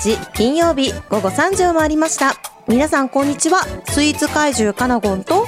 [0.00, 2.34] 日金曜日午後3時を回りました。
[2.66, 3.60] 皆さんこんにちは。
[3.88, 5.46] スイーツ怪獣カナゴンと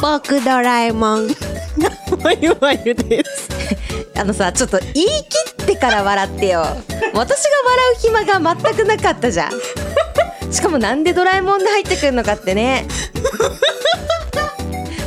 [0.00, 1.28] 僕ドラえもん。
[2.22, 3.48] まゆまゆです。
[4.18, 6.60] あのさちょっと言い切ってから笑ってよ。
[7.14, 7.34] 私が笑
[7.96, 9.50] う暇が全くなかったじゃん。
[10.52, 12.86] しかもなんでドラえもんで入ってくるのかってね。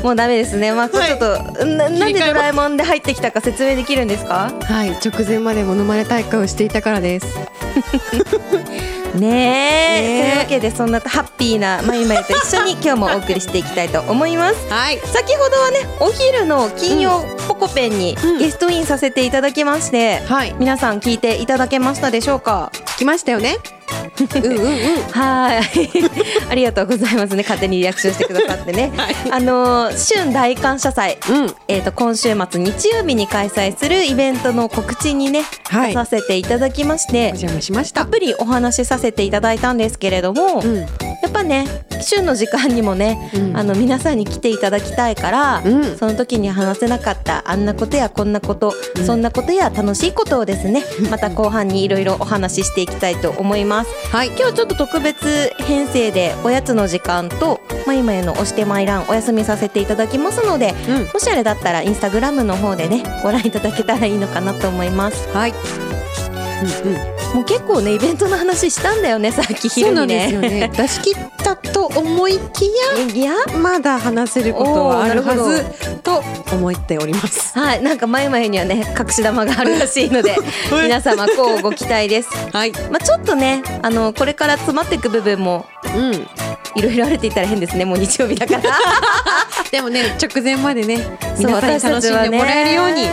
[0.03, 0.73] もうダメですね。
[0.73, 4.51] まあちょっと、ななんでドラえもんで入ってきたか説明できるんですか？
[4.62, 4.91] はい。
[4.91, 7.27] 直前までモノマネ大会をしていたからです
[9.20, 10.02] ねえ。
[10.02, 10.22] ねえ。
[10.22, 14.70] というわけでそんなハッピーなまゆまゆと一緒に今日もお送りしていきたいと思います。
[14.70, 14.99] はい。
[14.99, 18.40] 先ほどはねお昼の金曜ポコペンにうん。
[18.40, 20.55] ゲストインさせていただきまして、はい。
[20.60, 22.71] 皆さん聞いていただけましたでしょうか？
[22.98, 23.57] 来ましたよね。
[23.57, 23.82] うんうんうん
[25.12, 26.49] はい。
[26.49, 27.43] ありがとうございますね。
[27.43, 29.15] 勝手にリアクションしてくださってね、はい。
[29.32, 31.18] あのー春大感謝祭。
[31.30, 31.55] うん。
[31.68, 35.90] えー、と今週末日曜日に開催するイベントの告知にね、はい。
[35.90, 38.02] 出させていただきましてお邪魔しました。
[38.02, 40.85] たっぷりお話しさせていただいたんですけれども、うん
[41.24, 41.66] やっぱね
[42.02, 43.57] 旬の時間にもね、うん。
[43.57, 45.98] あの皆さんに来ていただきたいから、うん。
[45.98, 49.05] その時に話せなかったあんなことやこんなこと、うん。
[49.05, 53.91] そんなことや楽しいことをですねまた後半にいろいろお話ししていきたいと思います。
[54.13, 54.27] はい。
[54.38, 61.13] 今日ちょっと特別編成でおやつの時間とまゆまゆの押してまいらんお休みさせていただきますのでうん。
[61.13, 65.30] もしあれだったらインスタグラムの方でねご覧いただけたらいいのかなと思います。
[65.34, 65.53] はい。
[65.53, 70.72] うんうんもう結構ねイベントの話したんだよねさっきそうなん昼にねですよね。
[70.75, 72.69] 出し切ったと思いきい
[73.17, 73.34] や。
[73.34, 76.22] やまだ話せることはあるはずと
[76.56, 77.57] 思っております。
[77.57, 80.35] はい、なんか前々にはね隠し玉があるらしいので
[80.84, 82.30] 皆様こうご期待です。
[82.52, 82.72] はい。
[82.91, 85.66] まあちょっとねあのこれから詰まっていく部分も
[85.96, 86.28] うん。
[86.75, 88.62] いろいろあるって言ったら変ですねもう日曜日だから。
[89.72, 93.08] でもね直前までね皆さんに楽しんでもらえるように、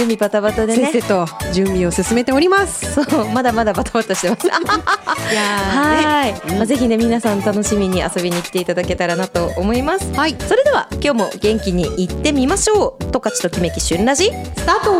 [0.00, 0.90] 準備バタバタでね。
[0.92, 4.46] せっせと準備を進めておりますそうまだまだバタバタしてます。
[4.48, 10.10] いやはい、うんまあぜひね皆さん楽しみに遊びに来ていただけたらなと思います。
[10.14, 13.04] はいそれでは今日も元気に行ってみましょう。
[13.12, 14.90] トカチときめき旬ラジスタート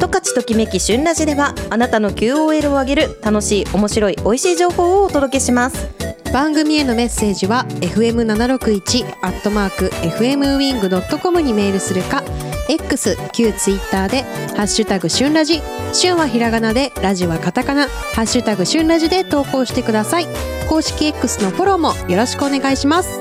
[0.00, 5.86] トカチときめき旬ラジではあなたの QOL を上げる楽しい面白い美味しい情報をお届けします。
[6.32, 12.22] 番組へのメッセージは fm761 アットマーク fmwing.com にメールするか
[12.68, 14.22] X 旧ツイッターで
[14.56, 15.60] ハッシュタグ旬ラジ。
[15.92, 17.88] 旬はひらがなでラジはカタカナ。
[17.88, 20.26] ハッシュタグ旬ラジで投稿してください。
[20.68, 23.18] 公式 X のフォローもよろしくお願いします。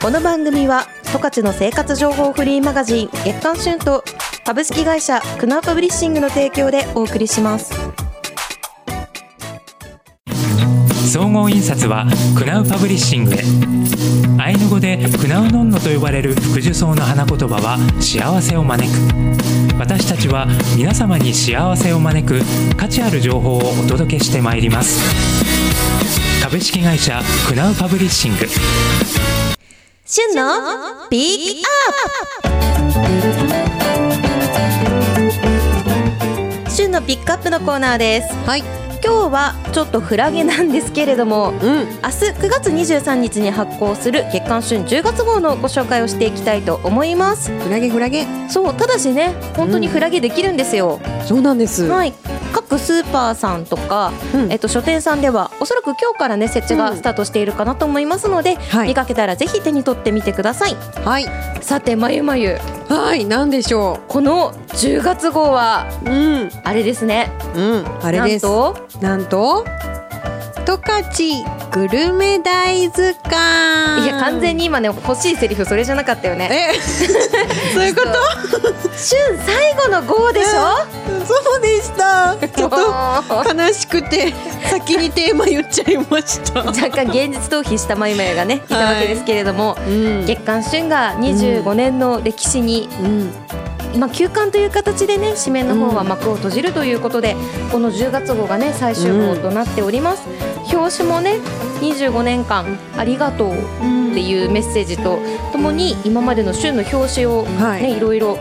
[0.00, 4.04] この番組は十勝の生活情報フリーマガジン月刊旬と
[4.44, 7.81] 株式会社クナーパブリッシングの提供でお送りします。
[11.12, 13.42] 総合印刷はクナウパブリッシングへ
[14.42, 18.98] アイヌ語でクナウノンノと呼ばれる福寿草の花言葉は幸せを招く。
[19.78, 22.40] 私たちは皆様に幸せを招く
[22.78, 25.02] 価値ある情報をお届けしてまいります。
[26.42, 28.46] 株式会社クナウパブリッシング。
[30.06, 31.68] 旬のピック
[32.40, 32.64] アッ
[36.64, 38.34] プ旬のピックアップのコーナーです。
[38.46, 41.58] はい今日はちょっとフラゲなんですけれどもうん。
[41.58, 47.50] 明日9月23日に発行する月刊旬10月号のご紹介をしていきたいと思います。
[47.58, 48.26] フラゲフラゲ。
[48.48, 51.84] そうただしね本当にフラゲできるんですよ、そうなんです。
[51.86, 52.14] はい
[52.52, 54.52] 各スーパーさんとか、うん。
[54.52, 58.88] えっと、書店さんではおそらく今日からね設置がスタートしているかなと思いますので、はい。
[58.88, 60.74] 見かけたらぜひ手に取ってみてください。
[61.04, 61.26] はい。
[61.60, 62.58] さてまゆまゆ。
[62.88, 66.50] はいなんでしょこの10月号はううん。
[66.64, 67.30] あれですね。
[67.54, 68.46] うんあれです。
[69.00, 69.64] なんと？
[70.72, 74.04] なんと十勝グルメ大図鑑。
[74.04, 76.72] いや完全に今ね欲しいセリフそれじゃなかったよね。
[76.74, 76.80] え
[77.74, 78.08] そういうこと？
[78.96, 81.26] 旬最後の号でしょ？
[81.26, 82.36] そうでした。
[82.48, 84.32] ちょっと悲しくて
[84.70, 86.60] 先にテーマ言っちゃいました。
[86.60, 88.60] 若干現実逃避したまゆまゆがねい。
[88.68, 90.26] たわけですけれども、うん。
[90.26, 93.30] 月刊旬が25年の歴史にうん。
[93.98, 97.36] まあ、休刊という形でね紙面の方は幕を閉じるということで、
[97.70, 100.22] この10月号がね最終号となっております、
[100.72, 101.38] 表紙もね
[101.80, 105.18] 25年間ありがとうっていうメッセージと
[105.52, 107.96] ともに今までの旬の表紙をね、はい。
[107.96, 108.38] い、ろいろ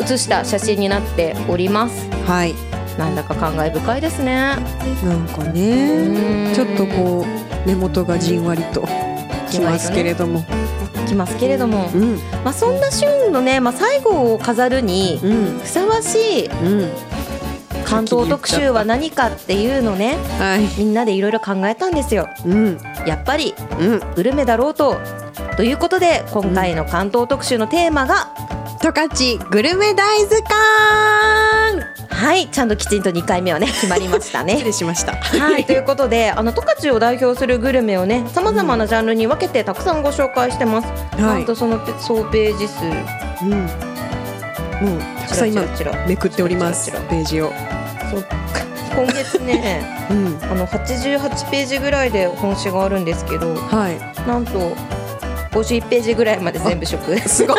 [0.00, 2.08] 写した写真になっております。
[2.26, 2.54] はい。
[2.98, 4.56] なんだか感慨深いですね。
[5.04, 6.54] なんかうねん。
[6.54, 8.86] ちょっとこう根元がじんわりと
[9.50, 10.44] きますけれども、
[11.08, 12.16] きますけれども、うん。
[12.44, 15.58] まあ、そんな旬のね、まあ、最後を飾るにうん。
[15.58, 17.07] ふさわしいうん
[17.88, 20.78] 関東特集は何かっていうのねはい。
[20.78, 22.28] みんなでいろいろ考えたんですよ。
[22.44, 22.78] うん。
[23.06, 24.14] やっぱりうん。
[24.14, 24.98] グルメだろうと。
[25.56, 28.32] ということで今回の関東特集のテーマが、
[28.80, 31.98] 十勝グルメ大図鑑。
[32.10, 35.12] はいちゃんときちんと2回目はね 決まりました失ね礼しました。
[35.14, 42.84] はい、ということであの十勝を代表するグルメをねさまざまなジャンルに分けてたくさんご紹介してます、なんとそのペ総ページ数。
[43.42, 43.50] うん。
[44.80, 45.62] もうたくさん今
[46.06, 46.90] めくっております。
[46.90, 47.52] ページを
[48.10, 48.36] そっか
[48.94, 50.38] 今月ね うん。
[50.42, 54.28] あの88ページぐらいで本誌があるんですけどはい。
[54.28, 54.72] なんと
[55.52, 57.58] 51ページぐらいまで全部食す すごい。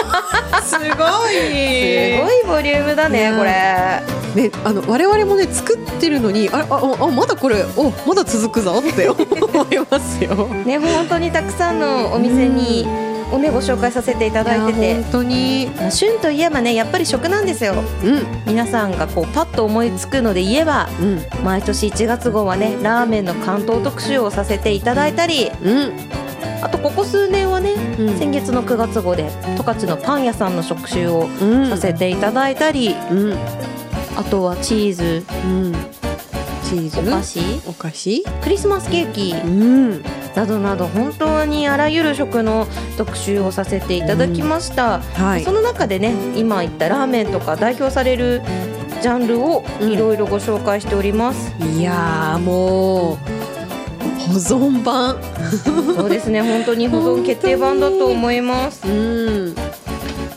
[0.64, 0.88] すごい。
[0.88, 4.20] ごいボリュームだねねこれ。
[4.44, 9.18] ね、あの我々もね作ってるのにあああまだこれおまだ続くぞって思
[9.72, 10.36] いますよ。
[10.66, 14.90] ね本当にたくさんのお店におねご紹介させていただいてて。
[14.90, 15.72] や本当に。
[15.78, 17.74] まあ旬といえばねやっぱり食なんですよ。
[18.04, 18.26] うん。
[18.46, 21.44] 皆さんがこうパッと思いつくので言えばうん。
[21.44, 25.52] 毎年1月号はねラーメンの関東特集をさせていただいたり。
[25.64, 25.94] うん。
[26.62, 28.18] あとここ数年はねうん。
[28.18, 32.96] 先月の9月号で十勝のパン屋さんの食習をうんさせていただいたり。
[33.12, 33.38] うん。
[34.18, 35.26] あとはチーズ。
[35.46, 35.74] うん。
[36.64, 37.40] チーズお菓子。
[37.68, 38.24] お菓子。
[38.44, 39.32] クリスマスケーキ。
[39.32, 40.04] うん
[40.40, 42.66] などなど本当にあらゆる食の
[42.98, 45.44] 特集をさせていただきました、はい。
[45.44, 48.42] その中でね今言ったラーメンとか代表される
[49.02, 55.22] ジャンルをいろいろご紹介しております、いやーもう保存版。
[55.98, 58.88] そうですね本当に保存決定版だと思います。
[58.88, 58.92] う
[59.52, 59.56] ん。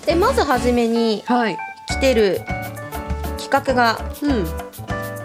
[0.04, 1.56] でまずはじめにはい。
[1.86, 2.40] 来てる
[3.38, 4.44] 企画がうん。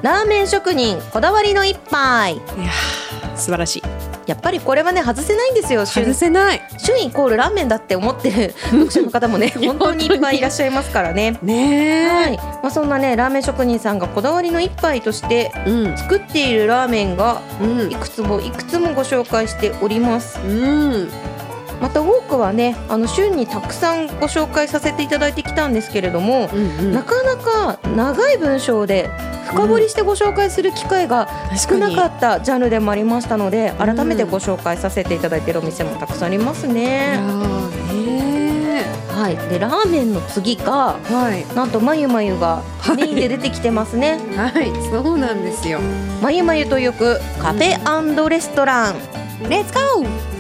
[0.04, 2.36] ラーメン職人こだわりの一杯。
[2.36, 3.84] いやー素晴らしい
[4.28, 5.86] やっぱりこれはね外せないんですよ。
[5.86, 6.04] 旬。
[6.04, 6.62] 外せない。
[6.78, 8.54] 旬イコールラーメンだって思ってる。
[8.70, 11.38] 読者の方もね 本当にいっぱいいらっしゃいますからね。
[11.42, 15.98] ねえ、はい、まあ、そんなねラーメン職人さんがこだわりの一杯としてうん。
[15.98, 17.92] 作っているラーメンがうん。
[17.92, 20.40] いくつもいくつもご紹介しております。
[20.46, 21.10] うん
[21.82, 29.10] また多くはねあの旬にたくさんご紹介させていただいてきたんですけれども、うんなかなか長い文章で
[29.48, 37.20] 深掘りしてご紹介する機会が少なかったジャンルでもありましたので改めてご紹介させていただいているお店もたくさんありますね。
[39.18, 41.56] はい、でラーメンの次がはい。
[41.56, 44.20] なんとまゆまゆがはいメインで出てきてますね。
[44.38, 45.80] はいそうなんですよ。
[46.22, 48.96] まゆまゆとよくカフェレストラン。
[49.50, 50.37] レッツゴー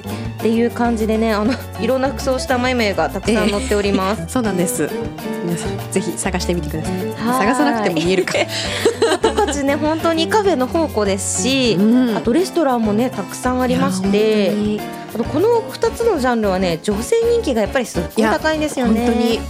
[0.47, 4.27] っていう感じでねあのいろんな服装をしたまゆまゆがたくさん載っております。
[4.31, 4.89] そうなんです。
[5.43, 6.93] 皆さんぜひ探してみてください。
[6.93, 7.47] はい。
[7.47, 8.33] 探さなくても見えるか。
[9.21, 12.17] 十勝ね本当にカフェの宝庫ですし、うん。
[12.17, 14.79] あとレストランもねたくさんありまして
[15.13, 19.05] あとこの2つのジャンルはね女性人気がやっぱりすっごい高いんですよね。
[19.05, 19.41] 本当に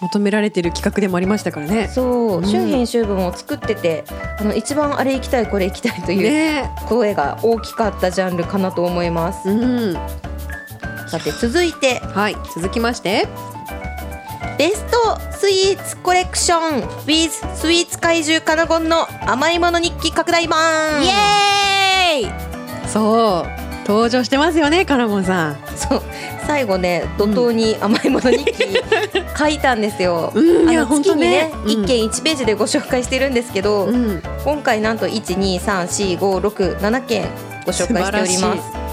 [0.00, 1.88] 求められてる企画でもありましたからね。
[1.88, 2.46] そう、うん。
[2.46, 4.04] 旬編集部も作ってて
[4.38, 6.70] あの一番あれ行きたいこれ行きたいというね。
[6.86, 9.48] 声が大きかったジャンルかなと思います。
[9.48, 9.96] うん
[11.06, 12.00] さて続いて。
[12.00, 13.28] はい続きまして。
[14.58, 16.82] ベストスイーツコレクション。
[17.06, 21.04] With スイーツ怪獣カナゴンの甘いもの日記拡大版。
[21.04, 22.88] イエーイ。
[22.88, 25.56] そう登場してますよねカナモンさん。
[25.76, 26.02] そう。
[26.46, 28.52] 最後ね怒涛に甘いもの日記
[29.36, 30.32] 書いたんですよ。
[30.36, 31.76] うんあの月にね本当ね。
[31.76, 31.84] うん。
[31.84, 34.22] 1件1ページでご紹介してるんですけど、うん。
[34.44, 37.28] 今回なんと1234567件
[37.64, 38.85] ご紹介しております。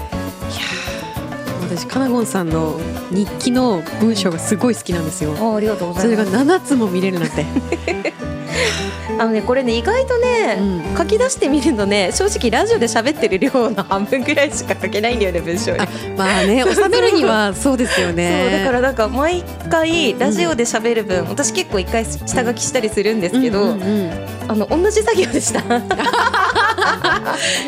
[1.76, 2.78] 私カナゴンさんの
[3.10, 6.36] 日記の文章がすごい好きなんですよあありがとうござそれがいます。
[6.36, 7.44] 7つも見れるなんて
[9.18, 15.80] あのねこれね意外とね、うん書き出してみるとね正直ラジオで喋ってる量の半分ぐらいしか書けないんだよね文章に。
[15.80, 24.10] あまあね収めるには そうですよねそうだからなんか毎回ラジオで喋る分、私結構一回下書きしたりするんですけど、うんうんうん
[24.46, 25.62] あの同じ作業でした。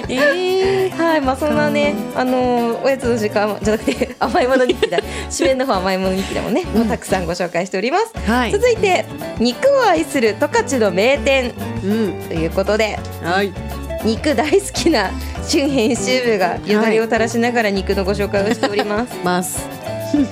[0.09, 4.99] えはい、まあそんなね、あのおやつの時間じゃなくて 甘いもの日記だ。
[5.31, 6.89] 締めの方甘いもの日記でもね、うん。
[6.89, 8.13] たくさんご紹介しております。
[8.15, 8.53] ーはい。
[8.53, 9.05] 続いて
[9.39, 11.53] 肉を愛する十勝の名店。
[11.85, 12.23] うん。
[12.29, 13.53] ということで、はい。
[14.05, 15.11] 肉大好きな
[15.47, 19.17] 旬編集部がよだれを垂らしながら肉のご紹介をしております。
[19.25, 19.69] ます、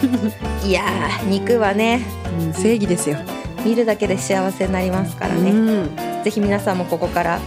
[0.65, 2.03] い、やー、肉はね、
[2.41, 3.17] うん、正義ですよ。
[3.65, 5.51] 見るだけで幸せになりますからね。
[5.51, 5.91] うん。
[6.23, 7.41] ぜひ皆さんもここから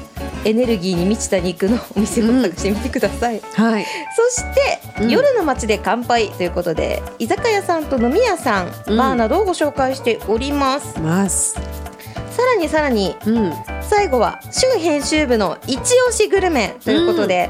[0.47, 3.41] エネルギーに満ちた肉のお店を探してみてください。
[3.41, 3.85] はい。
[4.15, 4.53] そし
[4.95, 5.09] て、うん。
[5.09, 8.97] 夜の街で乾杯ということで居酒屋さんと飲み屋さん、うん。
[8.97, 10.97] バーなどをご紹介しております。
[11.01, 11.55] ます。
[11.55, 13.53] さらにさらにうん。
[13.81, 17.49] 最後は旬編集部の一押しグルメということで、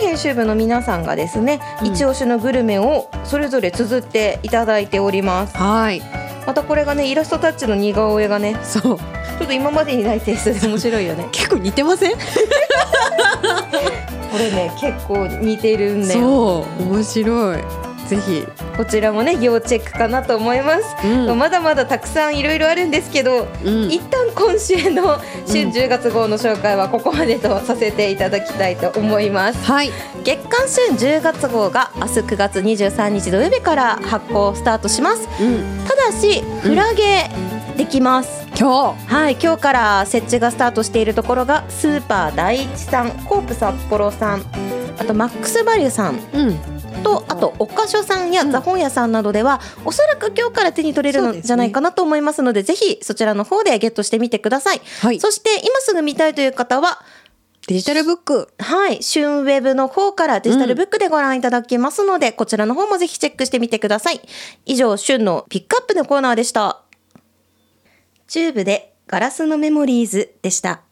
[0.00, 1.86] 旬編集部の皆さんがですね、うん。
[1.86, 5.56] 一押しのグルメをそれぞれ綴っていただいております。
[5.56, 8.82] はいまたこれがねイラストタッチの似顔絵がねそう。
[8.82, 11.28] ちょっと今までにないテイストで面白いよね。
[11.32, 12.12] 結構似てません？
[14.30, 16.20] これね結構似てるんだよ。
[16.20, 17.58] そう面白い
[18.08, 18.46] ぜひ、
[18.76, 21.38] こちらもね要チェックかなと思います、うん。
[21.38, 23.90] まだまだたくさんいろいろあるんですけど、うん。
[23.90, 29.64] 一旦今週の春10月号の紹介はここまでとさせていただきたいと思います。
[29.64, 29.90] はい。
[30.22, 35.28] 月刊春10月号が明日9月23日土曜日から発行スタートします。
[35.40, 35.86] うん。
[35.86, 37.30] ただしフラゲ
[37.76, 44.44] できます、今はい今日から設置がスタートしているところがスーパー第一さんコープ札幌さん
[44.98, 46.14] あとマックスバリュさん。
[46.14, 46.73] 日うん
[47.04, 55.20] とあとおかしょさんやザ本屋さんなどでは、おそらく今日から手に取れるのじゃないかなと思いますのでぜひそちらの方でゲットしてみてください、はい。
[55.20, 57.04] そして今すぐ見たいという方は
[57.66, 58.48] デジタルブック。
[58.58, 64.20] はい、旬ウェブの方からデジタルブックでご覧いただけますので、こちらの方もぜひチェックしてみてください。
[64.66, 66.82] 以上、旬のピックアップのコーナーでした。
[68.26, 70.82] チューブでガラスのメモリーズでした。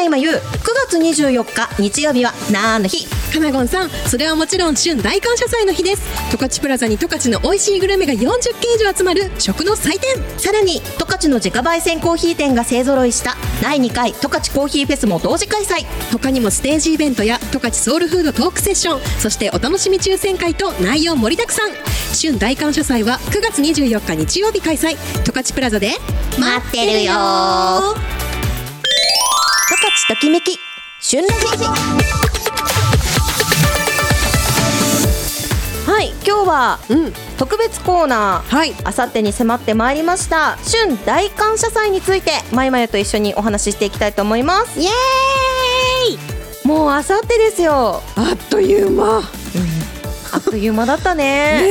[0.00, 0.40] ねえ、まいまゆ、9
[0.88, 3.06] 月24日日曜日は何の日。
[3.30, 6.02] かなごんさんそれはもちろん春大感謝祭の日です。
[6.30, 10.16] 十勝プラザに十勝の美味しいグルメが40軒以上集まる食の祭典。
[10.38, 15.84] さらに、十勝の自家焙煎コーヒー店が勢ぞろいした第2回十勝コーヒーフェスも同時開催。
[16.10, 19.00] 他にもステージイベントや十勝ソウルフードトークセッション。
[19.20, 21.70] そしてお楽しみ抽選会と内容盛りだくさん。
[22.18, 24.96] 春大感謝祭は9月24日日曜日開催。
[25.24, 25.92] 十勝プラザで
[26.38, 30.58] 待ってるよー十勝ときめき。
[31.00, 31.64] 旬ラジ
[35.90, 37.12] はい今日はうん。
[37.36, 38.56] 特別コーナー。
[38.56, 38.74] はい。
[38.84, 40.56] あさってに迫ってまいりました。
[40.58, 44.78] 春大感謝祭についてまいまゆと一緒にお話ししていきたいと思います。
[44.78, 44.92] イエー
[46.64, 46.68] イ。
[46.68, 48.02] もうあさってですよ。
[48.16, 49.18] あっという間。
[50.32, 51.62] あっという間だったね。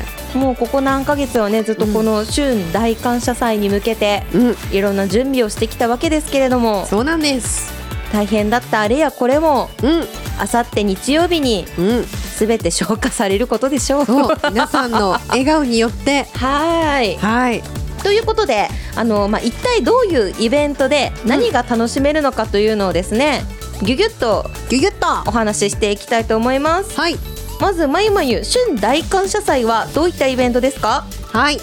[0.00, 4.22] ねもうここ何ヶ月はねずっとこの春大感謝祭に向けて
[4.70, 7.74] いろんな準備をしてきたわけですけれどもそうなんです。
[8.12, 10.04] 大変だったあれやこれもうん。
[10.38, 12.04] あさって日曜日にうん。
[12.04, 14.06] すべて消化されることでしょう。
[14.50, 16.26] 皆さんの 笑顔によって。
[16.34, 17.16] はい。
[17.16, 17.62] はい。
[18.02, 23.44] ということであの、まあ、一体どういうイベントで何が楽しめるのかというのをですね、
[23.82, 25.28] ぎゅぎゅっとギュギュッと。
[25.28, 26.98] お話ししていきたいと思います。
[26.98, 31.04] はいまずまゆまゆ春大感謝祭はどういったイベントですか？
[31.32, 31.58] はい。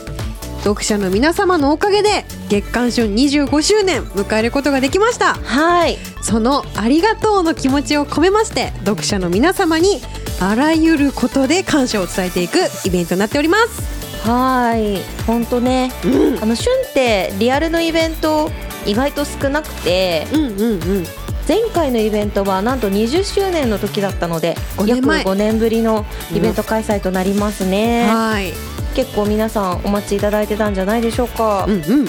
[0.63, 5.33] 読者の皆様のおかげで月刊春25周年迎えることができました。
[5.35, 5.97] はい。
[6.21, 9.99] そのありがとうの気持ちを込めまして読者の皆様に
[10.39, 14.27] あらゆることで感謝を伝えていくイベントになっております。
[14.27, 14.99] はい。
[15.27, 15.91] 本当ね。
[16.05, 16.07] う
[16.39, 16.41] ん。
[16.41, 18.49] あの春ってリアルのイベント
[18.85, 21.05] 意外と少なくてうんうんうん
[21.47, 25.17] 前回のイベントはなんと20周年の時だったので5年前。
[25.19, 28.53] 約5年ぶりのイベント開催となりますね、はい。
[28.95, 32.07] 結構皆さんお待ちいただいてたんじゃないでしょうか、うんうん。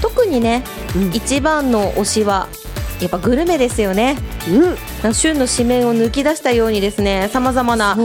[0.00, 0.62] 特にね
[0.94, 1.10] うん。
[1.12, 2.48] 一番の推しは
[3.00, 4.16] やっぱグルメですよね。
[5.04, 5.14] うん。
[5.14, 7.96] 旬の紙面を抜き出したようにですねさまざまな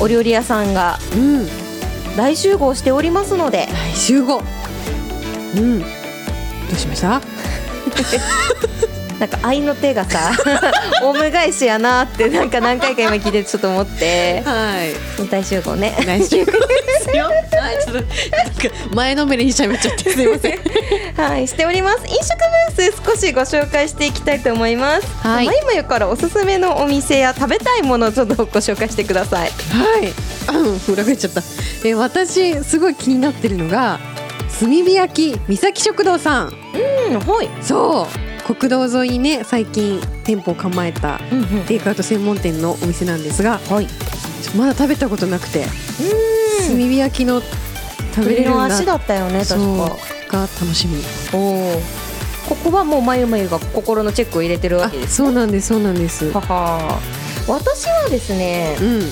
[0.00, 1.48] お料理屋さんがうん。
[2.16, 3.68] 大集合しておりますので。
[3.72, 4.42] 大集合。
[5.56, 5.78] うん。
[5.80, 5.86] ど
[6.72, 7.20] うしました？
[9.20, 10.32] なんか愛の手がさ
[11.04, 16.52] オウム返しやなってなんか何回か今聞いてちょっと思ってはい大集合ね大集合で
[17.02, 20.58] すよ はいちょっとなんか前のめりにしゃべっちゃってすいません
[21.16, 21.98] はい、しております。
[22.06, 22.38] 飲食
[22.76, 25.06] ブース少しご紹介していきたいと思います。
[25.18, 29.50] はいまゆまゆからおすすめのお店や食べたいものをちょっとご紹介してください。
[29.50, 31.42] はい、うん、裏返っちゃった。
[31.84, 34.00] え、私すごい気になってるのが
[34.58, 36.54] 炭火焼き三崎食堂さん。
[37.10, 37.50] うん、はい。
[37.60, 41.20] そう、国道沿いにね最近店舗を構えた。
[41.68, 43.86] テイクアウト専門店のお店なんですが、はい。
[44.56, 45.64] まだ食べたことなくて
[46.66, 46.78] 炭うん。
[46.78, 47.40] 火焼きの
[48.14, 49.96] 食べれるんだ足だったよね、確か。
[50.28, 51.02] が楽しみ。
[51.32, 51.38] お
[51.76, 51.80] お。
[52.48, 55.16] ここはもうまゆまゆが心のチェックを入れてるわあけで、す。
[55.16, 56.28] そうなんですそうなんです。
[56.32, 57.00] はは。
[57.46, 59.02] 私はですね、うん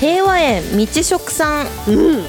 [0.00, 1.66] 平和園道食さん。
[1.86, 2.24] うん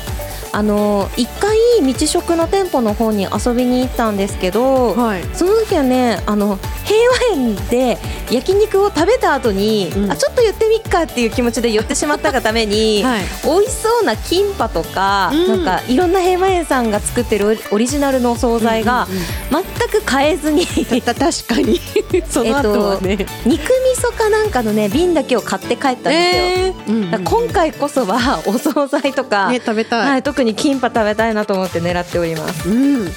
[0.55, 5.23] あの一回道食の店舗の方に遊びに行ったんですけど、はい。
[5.33, 6.97] その時はねあの平
[7.35, 7.97] 和園で
[8.31, 10.11] 焼肉を食べた後に、うん。
[10.11, 13.23] あちょっと寄ってみっかっていう気持ちで寄ってしまったがために、 はい。
[13.43, 15.47] 美味しそうなキンパとか、うん。
[15.47, 19.09] なんかいろんな平和園さんが作ってるオリジナルのお惣菜が
[19.51, 20.61] 全く買えずに。
[20.61, 21.81] うんた確かに
[22.29, 23.25] その後はね。
[23.45, 23.67] 肉味
[24.01, 26.11] 噌かなんかのね瓶だけを買って帰ったんですよ。
[26.11, 30.09] えー今回こそはお惣菜とか、ね食べたい。
[30.09, 32.69] はい、特にキンパ食べたいなと思って狙っております。
[32.69, 33.07] うん。
[33.07, 33.11] い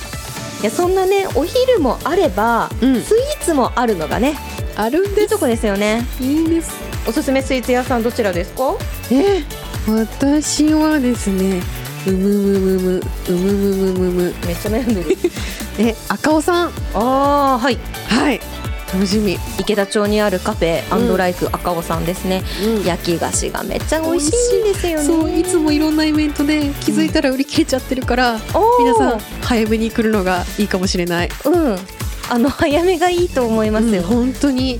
[0.63, 4.37] やそんなねお昼もあれば、うんスイーツもあるのがね
[4.77, 6.71] あるんですいいとこですよねいいです。
[7.07, 8.75] おすすめスイーツ屋さんどちらですか？
[9.11, 11.63] えー、私はですね
[12.07, 15.19] うむむむむうむむむむむめっちゃ悩んでる
[15.79, 17.79] え赤尾さんああはい
[18.09, 18.41] はい
[18.93, 22.85] 楽しみ、池田町にあるカフェアンドライフ赤尾さんですね、うん。
[22.85, 25.05] 焼き菓子がめっちゃ美味しいんですよね。
[25.05, 28.39] そういつもいろんなイベントで気づいたら売り切れちゃってるから、おー。
[28.81, 31.29] 皆さん早めに来るのがいいかもしれない。
[31.45, 31.79] うん。
[32.31, 34.79] あの早めがいいと思いますうんよ、本当に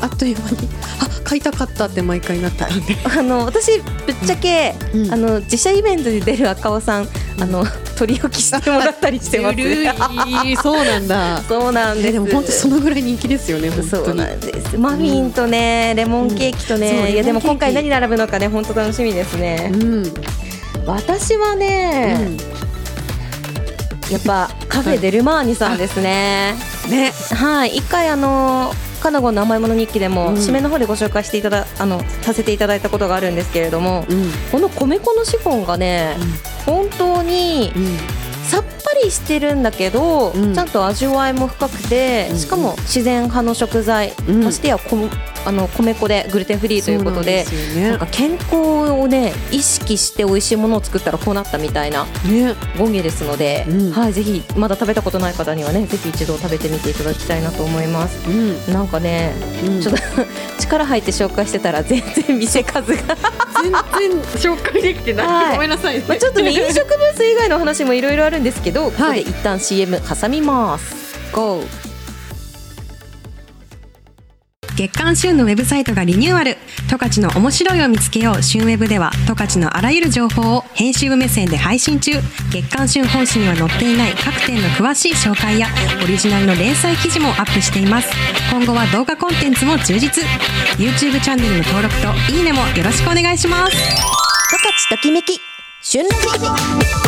[0.00, 0.68] あっという間に。
[1.00, 5.12] あ買いたかったって毎回なってたんで、あの私ぶっちゃけ、うん。
[5.12, 7.08] あの自社イベントで出る赤尾さん、
[7.40, 7.64] あの
[7.98, 10.62] 取り置きしてもらったりしてます。
[10.62, 11.42] そうなんだ。
[11.46, 14.78] そうなんででも本当そのぐらい人気ですよね本そうなんです。
[14.78, 20.12] マフィンとね、レモンケーキとね、いやでも今回何並ぶのかね本当楽しみですね、うん、
[20.86, 22.36] 私はね、
[24.10, 26.54] やっぱカフェデルマーニさんですね、
[26.88, 27.12] ね。
[27.34, 27.76] はい。
[27.76, 30.34] 一回あのカナゴの甘いもの日記でも、うん。
[30.34, 34.30] 締めの方でご紹介していただあのさせていただいたことがあるんですけれども、うん。
[34.52, 36.16] この米粉のシフォンがね、
[36.66, 37.96] 本当にうん。
[38.44, 38.68] さっぱ
[39.02, 40.54] りしてるんだけど、うん。
[40.54, 42.38] ちゃんと味わいも深くて、うん。
[42.38, 44.44] しかも自然派の食材、うん。
[44.44, 44.96] ましてやこ
[45.48, 52.06] あの米粉でグルテンフリーということでなんか健康をね意識して美味しいものを作ったらこうなったみたいな
[52.78, 53.90] ゴゲですので、うん。
[53.90, 58.28] はいぜひまだ食べたことない方にはねぜひ一度食べてみていただきたいなと思います。
[58.28, 58.72] うん。
[58.74, 59.32] なんかね
[59.64, 59.80] うん。
[59.80, 60.00] ちょっと
[60.60, 63.16] 力入って紹介してたら全然店数が。
[63.62, 65.54] 全然紹介できてない、はい。
[65.54, 66.04] ごめんなさいね。
[66.06, 70.94] まあちょっとね 飲食ブース以外の話もいろいろあるんですけど、ここで一旦 CM 挟みます。
[71.32, 71.62] GO
[74.78, 76.56] 月刊旬のウェブサイトがリニューアル。
[76.88, 78.42] 十勝の面白いを見つけよう。
[78.44, 82.12] 旬ウェブでは十勝のあらゆる情報を編集部目線で配信中。
[82.52, 85.66] 月刊旬本誌には載っていない各店の詳しい紹介や
[86.00, 88.08] オリジナルの連載記事もアップしています。
[88.52, 90.24] 今後は動画コンテンツも充実。
[90.76, 93.72] YouTube チャンネルの登録といいねもよろしくお願いします。
[93.72, 95.40] 十勝ときめき。
[95.82, 97.07] 旬ラジ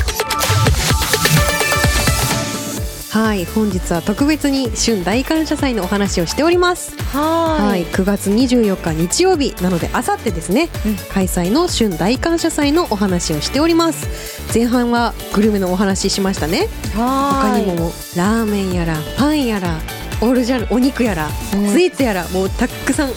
[3.11, 6.97] はい本日は特別に春大感謝祭のお話をしております。
[7.13, 10.97] ははい、9月24日日曜日なのであさってですね、うん。
[11.13, 14.55] 開催の春大感謝祭のお話をしております。
[14.55, 16.69] 前半はグルメのお話ししましたね。
[16.95, 19.81] 他他にもラーメンやらパンやら
[20.21, 23.11] オールジャンルお肉やら、うんスイーツやらもうたくさん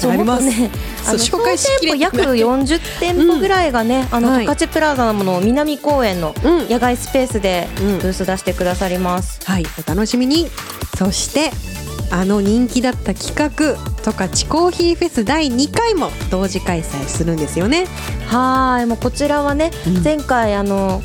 [0.00, 0.70] そうあります、ね
[1.06, 4.44] あの紹介しきれ約40店舗ぐらいがね、あのはい。
[4.44, 6.68] 十勝プラザの南公園のうん。
[6.68, 7.98] 野外スペースでうん。
[7.98, 10.48] ブース出してくださります、はいお楽しみに。
[10.96, 11.50] そして
[12.12, 17.86] あの人気だった企画十勝コーヒーフェス第2回も同時開催するんですよね。
[18.26, 20.02] はいもうこちらはね、うん。
[20.02, 21.02] 前回あの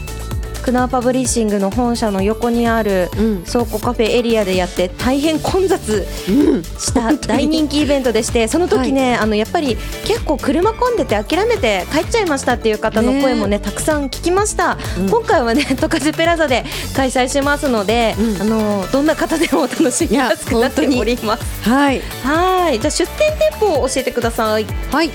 [0.66, 3.44] クナーパブリッシングの本社の横にあるうん。
[3.44, 6.64] 倉庫カフェエリアでやって大変混雑うん。
[6.64, 15.10] した大人気イベントでして その時ね、あのやっぱり結構車混んでて諦めて帰っちゃいましたっていう方の声もねたくさん聞きました、うん。
[15.10, 18.42] 今回はね 十勝プラザで開催しますので、うん。
[18.42, 21.44] あのどんな方でもお楽しみやすくなっております。
[21.70, 22.02] はい。
[22.24, 22.80] はい。
[22.80, 24.66] じゃあ出店店舗を教えてください。
[24.92, 25.12] はい。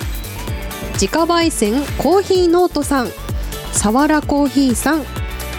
[0.92, 3.10] 自家焙煎コーヒーノートさん
[3.72, 5.04] さわらコーヒーさん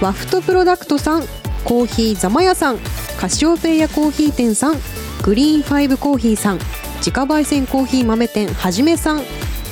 [0.02, 1.22] ワフトプロダクトさん
[1.64, 2.80] コーヒーざまやさん
[3.20, 4.76] カシオペイヤコーヒー店さん
[5.22, 6.60] グリーンファイブコーヒーさん
[6.98, 9.22] 自家焙煎コーヒー豆店はじめさん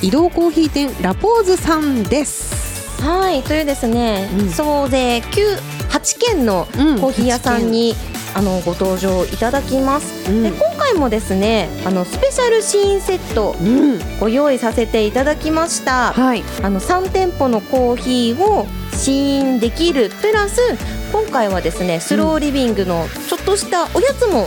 [0.02, 3.02] 移動コーヒー店ラポーズさんです。
[3.02, 4.48] はいというですね、うん。
[4.50, 5.58] 総勢9
[5.90, 7.94] 8軒のうんコーヒー屋さんに、
[8.34, 10.42] あのご登場いただきます、うん。
[10.42, 13.98] で今回もですねあのスペシャルシーンセットうん。
[14.20, 16.12] ご用意させていただきました。
[16.12, 16.44] はい。
[16.62, 18.66] あの3店舗のコーヒーを
[19.00, 20.10] 試飲できる。
[20.10, 20.60] プラス
[21.10, 24.46] 今回はですねスローリビングのちょっとしたおやつも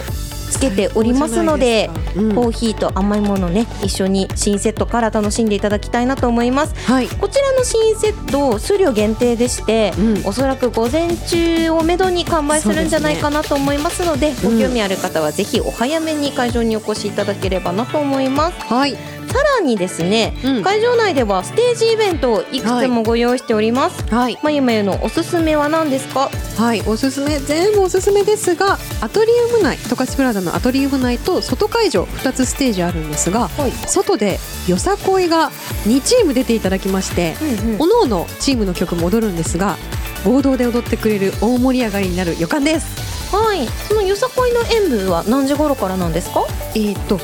[0.52, 2.03] つけておりますのでうん。
[2.14, 6.76] コーヒーと甘いものね一緒に新セットから楽しんでいただきたいなと思います。
[6.92, 7.08] はい。
[7.08, 10.28] こちらの新セット数量限定でして、うん。
[10.28, 14.54] おそらく午前中をめどに完売するんじゃないかなと思いますのですね。
[14.54, 18.74] ご興味ある方はぜひお早めに会場にお越しいただければなと思います。
[18.74, 18.96] はい。
[19.34, 20.64] さらにですね、うん。
[20.64, 24.38] 会場内ではステージイベントをいくつもご用意しております、はい。
[24.44, 26.30] まゆまゆのおすすめは何ですか？
[26.58, 35.52] はい、おすすめ全部おすすめですがアトリウム内十勝プラザのアトリウム内と外会場2つステージあるんですがはい、外でよさこいが
[35.86, 37.82] 2チーム出ていただきましてうんうん。
[37.82, 39.78] おのおのチームの曲も踊るんですが
[40.26, 43.36] 合同で踊ってくれる大盛り上がりになる予感です。
[43.36, 46.46] はい、そのよさこいの演舞は何時頃からなんですか？
[46.76, 47.20] えー、と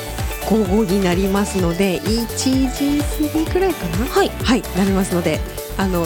[0.49, 4.05] 午後になりますので1時過ぎくらいかな？
[4.07, 4.29] はい。
[4.29, 5.39] はいなりますので
[5.77, 6.05] あの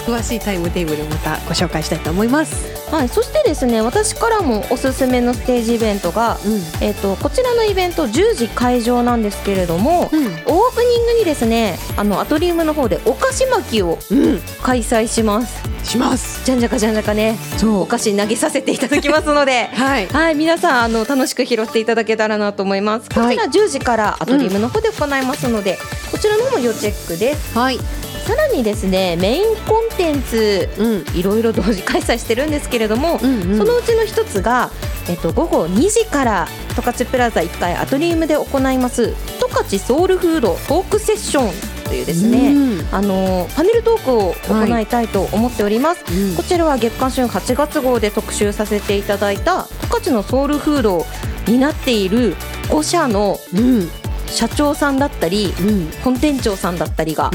[0.00, 2.72] 詳しいタイムテーブルまたご紹介したいと思います。
[2.92, 6.60] はい、そしてですね私からもおすすめのステージイベントが、うん。
[6.84, 10.26] えっとこちらのイベント10時会場なんですけれども、うん。
[10.26, 14.40] オープニングにですねあのアトリウムの方でお菓子巻きをうん。
[14.62, 15.62] 開催します。
[15.84, 16.44] します。
[16.44, 17.80] じゃんじゃかじゃんじゃかねそう。
[17.82, 19.68] お菓子投げさせていただきますので。
[19.74, 20.06] はい。
[20.08, 23.08] はい、皆さんあの楽しく拾っていただけたらなと思います。
[23.08, 23.36] こはい。
[23.36, 25.78] ちら10時からアトリウムの方で行いますので、
[26.10, 27.56] こちらの方も要チェックです。
[27.58, 27.78] はい
[28.26, 33.58] さらにですね、メインコンテンツうんいろいろ同時開催してるんですけれども、うんうん。
[33.58, 34.70] そのうちの一つが、
[35.08, 42.94] えっと、午後2時から十勝プラザ1階アトリウムで行います十勝ソウルフードトークセッションというですね、うん。
[42.94, 46.04] あのパネルトークを行いたいと思っております。
[46.08, 46.36] うん。
[46.36, 51.04] こちらは月刊春8月号で特集させていただいた十勝のソウルフード
[51.48, 52.36] になっている
[52.68, 53.90] 5社のうん
[54.32, 55.90] 社長さんだったりうん。
[56.02, 57.30] 本店長さんだったりが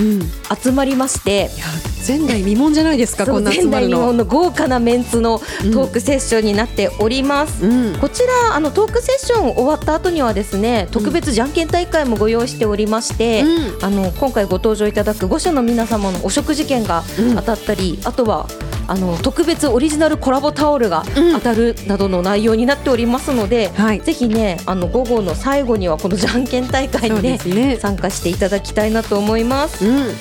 [0.62, 1.65] 集まりまして、や
[2.07, 3.97] 前代未聞じゃないですかこんな集前代まるの。
[3.97, 7.65] 未聞の豪華なメンツのトークセッションになっております。
[7.65, 7.97] うん。
[7.99, 13.86] こちらあのトークセッション終わった後にはですね特別じゃんけん大会もご用意しておりまして、うん。
[13.86, 17.36] あの今回ご登場いただく5社の皆様のお食事券がうん。
[17.36, 18.47] 当たったり、あとは
[18.88, 21.34] あの特別オリジナルコラボタオルがうん。
[21.34, 24.02] 当たるなどの内容になっておりますので、はい。
[24.02, 27.78] ぜひねあの午後の最後にはこのじゃんけん大会にねね。
[27.78, 29.86] 参加していただきたいなと思います。
[29.86, 30.13] うん。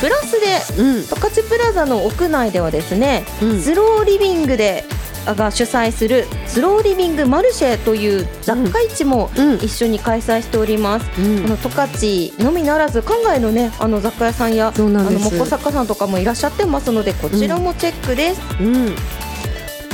[0.00, 0.40] プラス
[0.76, 1.02] でうん。
[1.02, 3.60] 十勝プラザの屋内ではですね、うん。
[3.60, 4.84] スローリビングで
[5.26, 9.54] が主催するスローリビングマルシェという雑貨市もうん。
[9.56, 11.06] 一緒に開催しております。
[11.20, 11.44] うん。
[11.44, 18.40] あの十勝のみならず海外のねあの雑貨屋さんやあの木工作家さんとかもいらっしゃってますのでこちらもチェックです。
[18.60, 18.94] うん。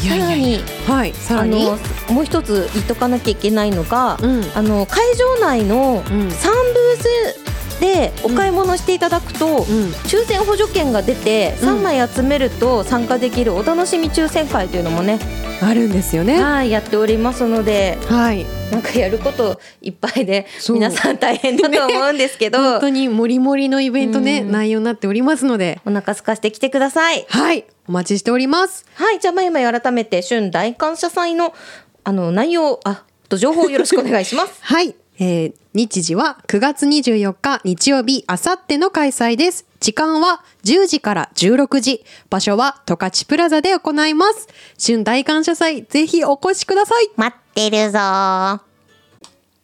[0.01, 1.79] さらにはいさらあにの
[2.11, 4.45] もう一つ言っとかなきゃいけないのが、うん。
[4.55, 7.44] あの会場内の3ブうんース
[7.81, 9.63] でお買い物していただくと、うん。
[10.05, 11.69] 抽選補助券が出てうん。
[11.79, 15.19] 3枚集めると参加できるお楽しみ抽選会というのもね、
[15.63, 16.43] あるんですよね。
[16.43, 18.47] はいやっておりますのではい。
[18.71, 24.53] なんかやることいっぱいで皆さん大変だと思うんですけど、 本当にもりもりのイベントねうん。
[24.53, 25.81] 内容になっておりますので。
[25.85, 27.27] お腹空かしてきてください。
[27.29, 27.65] はい。
[27.89, 28.87] お待ちしております。
[28.95, 31.55] はい、じゃあまゆまゆ改めて春大感謝祭の
[32.03, 34.59] あの内容あと情報をよろしくお願いします。
[34.63, 39.67] はい、えー日時は9月24日日曜日あさっての開催です。
[39.81, 42.05] 時間は10時から16時。
[42.31, 44.49] 場所は十勝プラザで行います。
[44.81, 47.11] 春大感謝祭ぜひお越しください。
[47.17, 47.99] 待ってるぞ。
[47.99, 48.61] ー。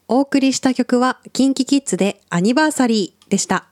[0.08, 3.66] お送りした曲は KinKiKids でアニバーサリーでした。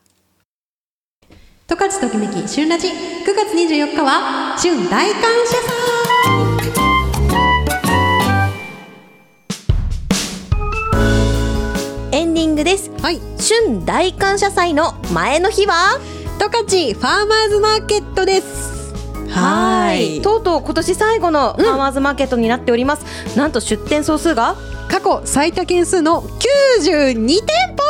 [1.66, 2.86] 十勝ときめき春ラジ。
[2.86, 2.92] 9
[3.34, 5.56] 月24日は春大感謝
[6.54, 6.57] 祭
[12.18, 12.90] エンディングです。
[13.00, 13.20] はい。
[13.38, 16.00] 春大感謝祭の前の日は？
[16.40, 18.92] 十勝ファーマーズマーケットです。
[19.30, 20.20] はい。
[20.20, 24.56] とうとう今年最後のファーマーズマーケットになっております、なんと出店総数が？
[24.88, 27.84] 過去最多件数の92店舗。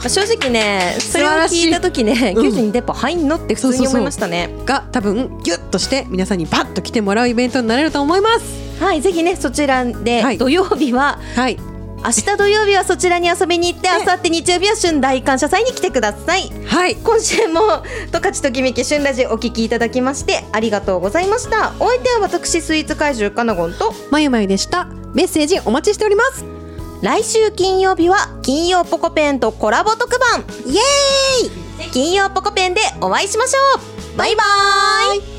[0.00, 2.46] まあ正直ねそれを聞いた時ね、うん。
[2.48, 4.50] 92店舗入んのって普通に思いましたね。
[4.66, 8.82] が多分ギュッとして皆さんにバッと来てもらうイベントになれると思います。
[8.84, 10.36] はいぜひねそちらで、はい。
[10.36, 11.56] 土曜日ははい
[12.04, 16.50] 明日土曜日はそちらに遊びに行って明後日日曜日は春大感謝祭に来てください。
[16.66, 16.96] はい。
[16.96, 21.72] 今週も十勝ときめき春ラジお聞きいただきましてありがとうございました。
[21.80, 24.84] お相手は私スイーツ怪獣かなごんとまゆまゆでした。
[25.14, 26.44] メッセージお待ちしております。
[27.00, 30.44] 来週金曜日は金曜ポコペンとコラボ特番。
[30.66, 31.90] イエーイ。
[31.90, 33.80] 金曜ポコペンでお会いしましょ
[34.14, 34.18] う。
[34.18, 35.33] バイバーイ